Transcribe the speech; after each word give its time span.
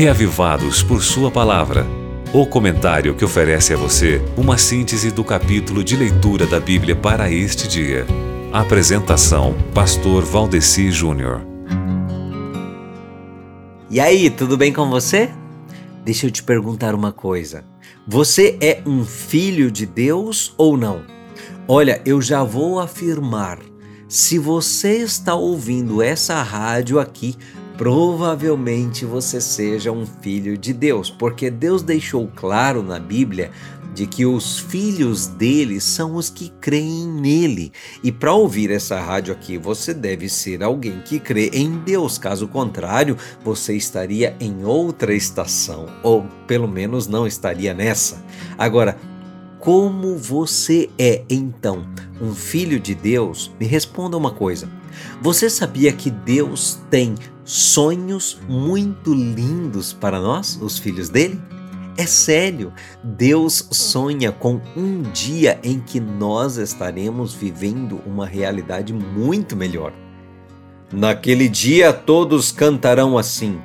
Reavivados 0.00 0.82
por 0.82 1.02
Sua 1.02 1.30
Palavra. 1.30 1.86
O 2.32 2.46
comentário 2.46 3.14
que 3.14 3.22
oferece 3.22 3.74
a 3.74 3.76
você 3.76 4.18
uma 4.34 4.56
síntese 4.56 5.10
do 5.10 5.22
capítulo 5.22 5.84
de 5.84 5.94
leitura 5.94 6.46
da 6.46 6.58
Bíblia 6.58 6.96
para 6.96 7.30
este 7.30 7.68
dia. 7.68 8.06
Apresentação: 8.50 9.54
Pastor 9.74 10.24
Valdeci 10.24 10.90
Júnior. 10.90 11.42
E 13.90 14.00
aí, 14.00 14.30
tudo 14.30 14.56
bem 14.56 14.72
com 14.72 14.88
você? 14.88 15.28
Deixa 16.02 16.26
eu 16.26 16.30
te 16.30 16.42
perguntar 16.42 16.94
uma 16.94 17.12
coisa. 17.12 17.62
Você 18.08 18.56
é 18.58 18.80
um 18.86 19.04
filho 19.04 19.70
de 19.70 19.84
Deus 19.84 20.54
ou 20.56 20.78
não? 20.78 21.02
Olha, 21.68 22.00
eu 22.06 22.22
já 22.22 22.42
vou 22.42 22.80
afirmar. 22.80 23.58
Se 24.08 24.38
você 24.38 24.96
está 24.96 25.34
ouvindo 25.34 26.02
essa 26.02 26.42
rádio 26.42 26.98
aqui, 26.98 27.36
provavelmente 27.80 29.06
você 29.06 29.40
seja 29.40 29.90
um 29.90 30.04
filho 30.04 30.58
de 30.58 30.70
Deus, 30.70 31.08
porque 31.08 31.50
Deus 31.50 31.82
deixou 31.82 32.30
claro 32.36 32.82
na 32.82 32.98
Bíblia 32.98 33.52
de 33.94 34.06
que 34.06 34.26
os 34.26 34.58
filhos 34.58 35.26
dele 35.26 35.80
são 35.80 36.14
os 36.14 36.28
que 36.28 36.52
creem 36.60 37.08
nele. 37.08 37.72
E 38.04 38.12
para 38.12 38.34
ouvir 38.34 38.70
essa 38.70 39.00
rádio 39.00 39.32
aqui, 39.32 39.56
você 39.56 39.94
deve 39.94 40.28
ser 40.28 40.62
alguém 40.62 41.00
que 41.00 41.18
crê 41.18 41.48
em 41.54 41.78
Deus. 41.78 42.18
Caso 42.18 42.46
contrário, 42.46 43.16
você 43.42 43.74
estaria 43.74 44.36
em 44.38 44.62
outra 44.62 45.14
estação, 45.14 45.86
ou 46.02 46.26
pelo 46.46 46.68
menos 46.68 47.06
não 47.06 47.26
estaria 47.26 47.72
nessa. 47.72 48.22
Agora, 48.58 48.98
como 49.58 50.18
você 50.18 50.90
é 50.98 51.22
então 51.30 51.86
um 52.20 52.34
filho 52.34 52.78
de 52.78 52.94
Deus? 52.94 53.50
Me 53.58 53.64
responda 53.64 54.18
uma 54.18 54.32
coisa. 54.32 54.68
Você 55.22 55.48
sabia 55.48 55.92
que 55.92 56.10
Deus 56.10 56.78
tem 56.90 57.14
sonhos 57.50 58.38
muito 58.48 59.12
lindos 59.12 59.92
para 59.92 60.20
nós, 60.20 60.58
os 60.62 60.78
filhos 60.78 61.08
dele? 61.08 61.40
É 61.96 62.06
sério, 62.06 62.72
Deus 63.02 63.66
sonha 63.72 64.30
com 64.30 64.60
um 64.76 65.02
dia 65.02 65.58
em 65.62 65.80
que 65.80 65.98
nós 65.98 66.56
estaremos 66.56 67.34
vivendo 67.34 68.00
uma 68.06 68.24
realidade 68.24 68.92
muito 68.92 69.56
melhor. 69.56 69.92
Naquele 70.92 71.48
dia 71.48 71.92
todos 71.92 72.52
cantarão 72.52 73.18
assim: 73.18 73.60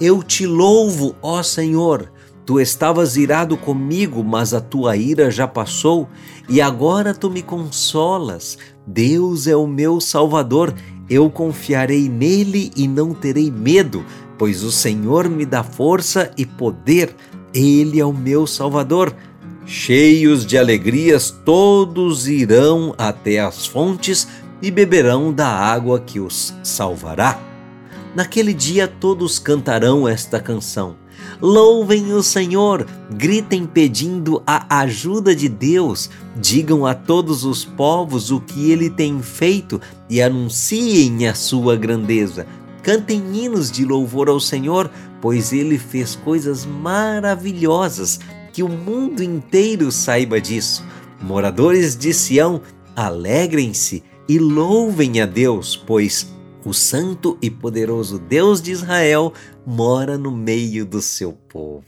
Eu 0.00 0.22
te 0.22 0.46
louvo, 0.46 1.16
ó 1.20 1.42
Senhor. 1.42 2.12
Tu 2.50 2.58
estavas 2.58 3.16
irado 3.16 3.56
comigo, 3.56 4.24
mas 4.24 4.52
a 4.52 4.60
tua 4.60 4.96
ira 4.96 5.30
já 5.30 5.46
passou, 5.46 6.08
e 6.48 6.60
agora 6.60 7.14
tu 7.14 7.30
me 7.30 7.42
consolas. 7.42 8.58
Deus 8.84 9.46
é 9.46 9.54
o 9.54 9.68
meu 9.68 10.00
Salvador, 10.00 10.74
eu 11.08 11.30
confiarei 11.30 12.08
nele 12.08 12.72
e 12.74 12.88
não 12.88 13.14
terei 13.14 13.52
medo, 13.52 14.04
pois 14.36 14.64
o 14.64 14.72
Senhor 14.72 15.28
me 15.28 15.46
dá 15.46 15.62
força 15.62 16.32
e 16.36 16.44
poder, 16.44 17.14
ele 17.54 18.00
é 18.00 18.04
o 18.04 18.12
meu 18.12 18.48
Salvador. 18.48 19.14
Cheios 19.64 20.44
de 20.44 20.58
alegrias, 20.58 21.30
todos 21.30 22.26
irão 22.26 22.92
até 22.98 23.38
as 23.38 23.64
fontes 23.64 24.26
e 24.60 24.72
beberão 24.72 25.32
da 25.32 25.46
água 25.46 26.00
que 26.00 26.18
os 26.18 26.52
salvará. 26.64 27.40
Naquele 28.12 28.52
dia 28.52 28.88
todos 28.88 29.38
cantarão 29.38 30.08
esta 30.08 30.40
canção. 30.40 30.96
Louvem 31.40 32.12
o 32.12 32.22
Senhor, 32.22 32.86
gritem 33.10 33.66
pedindo 33.66 34.42
a 34.46 34.80
ajuda 34.80 35.34
de 35.34 35.48
Deus, 35.48 36.10
digam 36.36 36.84
a 36.84 36.94
todos 36.94 37.44
os 37.44 37.64
povos 37.64 38.30
o 38.30 38.40
que 38.40 38.70
ele 38.70 38.90
tem 38.90 39.22
feito 39.22 39.80
e 40.08 40.20
anunciem 40.20 41.26
a 41.26 41.34
sua 41.34 41.76
grandeza. 41.76 42.46
Cantem 42.82 43.22
hinos 43.34 43.70
de 43.70 43.84
louvor 43.84 44.28
ao 44.28 44.40
Senhor, 44.40 44.90
pois 45.20 45.52
ele 45.52 45.78
fez 45.78 46.14
coisas 46.16 46.64
maravilhosas, 46.64 48.20
que 48.52 48.62
o 48.62 48.68
mundo 48.68 49.22
inteiro 49.22 49.92
saiba 49.92 50.40
disso. 50.40 50.84
Moradores 51.22 51.96
de 51.96 52.12
Sião, 52.12 52.62
alegrem-se 52.96 54.02
e 54.28 54.38
louvem 54.38 55.20
a 55.20 55.26
Deus, 55.26 55.76
pois 55.76 56.26
o 56.64 56.72
santo 56.72 57.38
e 57.40 57.50
poderoso 57.50 58.18
Deus 58.18 58.60
de 58.60 58.72
Israel 58.72 59.32
mora 59.66 60.18
no 60.18 60.30
meio 60.30 60.84
do 60.84 61.00
seu 61.00 61.32
povo. 61.32 61.84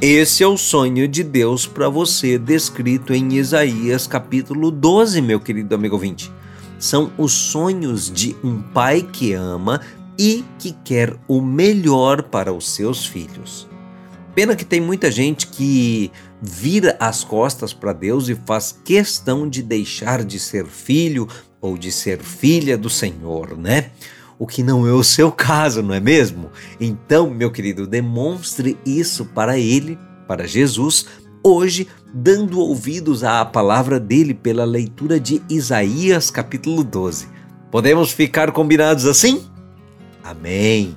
Esse 0.00 0.42
é 0.42 0.46
o 0.46 0.56
sonho 0.56 1.06
de 1.06 1.22
Deus 1.22 1.66
para 1.66 1.88
você, 1.88 2.38
descrito 2.38 3.12
em 3.12 3.34
Isaías 3.34 4.06
capítulo 4.06 4.70
12, 4.70 5.20
meu 5.20 5.38
querido 5.38 5.74
amigo 5.74 5.94
ouvinte. 5.94 6.32
São 6.78 7.12
os 7.18 7.32
sonhos 7.32 8.10
de 8.10 8.34
um 8.42 8.62
pai 8.62 9.02
que 9.02 9.34
ama 9.34 9.80
e 10.18 10.44
que 10.58 10.72
quer 10.84 11.14
o 11.28 11.40
melhor 11.42 12.22
para 12.22 12.52
os 12.52 12.70
seus 12.70 13.04
filhos. 13.04 13.68
Pena 14.34 14.54
que 14.54 14.64
tem 14.64 14.80
muita 14.80 15.10
gente 15.10 15.46
que 15.48 16.10
vira 16.40 16.96
as 17.00 17.24
costas 17.24 17.72
para 17.72 17.92
Deus 17.92 18.28
e 18.28 18.34
faz 18.34 18.78
questão 18.84 19.48
de 19.48 19.62
deixar 19.62 20.24
de 20.24 20.38
ser 20.38 20.66
filho 20.66 21.28
ou 21.60 21.76
de 21.76 21.90
ser 21.90 22.20
filha 22.20 22.78
do 22.78 22.88
Senhor, 22.88 23.56
né? 23.56 23.90
O 24.38 24.46
que 24.46 24.62
não 24.62 24.86
é 24.86 24.92
o 24.92 25.04
seu 25.04 25.30
caso, 25.32 25.82
não 25.82 25.94
é 25.94 26.00
mesmo? 26.00 26.50
Então, 26.80 27.28
meu 27.30 27.50
querido, 27.50 27.86
demonstre 27.86 28.78
isso 28.86 29.26
para 29.26 29.58
Ele, 29.58 29.98
para 30.26 30.46
Jesus, 30.46 31.06
hoje, 31.42 31.88
dando 32.14 32.60
ouvidos 32.60 33.24
à 33.24 33.44
palavra 33.44 34.00
dele 34.00 34.32
pela 34.32 34.64
leitura 34.64 35.18
de 35.20 35.42
Isaías 35.48 36.30
capítulo 36.30 36.82
12. 36.82 37.28
Podemos 37.70 38.10
ficar 38.12 38.50
combinados 38.52 39.06
assim? 39.06 39.44
Amém. 40.22 40.96